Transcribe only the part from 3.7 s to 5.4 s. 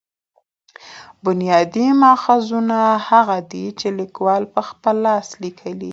چي لیکوال په خپل لاس